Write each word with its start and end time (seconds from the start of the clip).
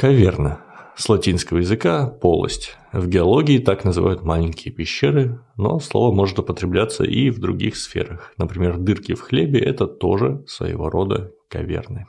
Каверна. 0.00 0.60
С 0.94 1.08
латинского 1.08 1.58
языка– 1.58 2.06
полость. 2.22 2.76
В 2.92 3.08
геологии 3.08 3.58
так 3.58 3.82
называют 3.84 4.22
маленькие 4.22 4.72
пещеры, 4.72 5.40
но 5.56 5.80
слово 5.80 6.14
может 6.14 6.38
употребляться 6.38 7.02
и 7.02 7.30
в 7.30 7.40
других 7.40 7.76
сферах. 7.76 8.32
Например, 8.38 8.78
дырки 8.78 9.14
в 9.14 9.22
хлебе– 9.22 9.58
это 9.60 9.88
тоже 9.88 10.44
своего 10.46 10.88
рода 10.88 11.32
каверны. 11.48 12.06